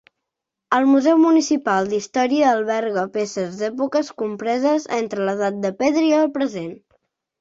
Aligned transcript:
El 0.77 0.85
museu 0.91 1.19
municipal 1.25 1.89
d'història 1.91 2.47
alberga 2.53 3.03
peces 3.17 3.53
d'èpoques 3.59 4.11
compreses 4.23 4.89
entre 5.01 5.29
l'edat 5.29 5.61
de 5.67 5.73
Pedra 5.83 6.07
i 6.09 6.15
el 6.23 6.33
present. 6.41 6.75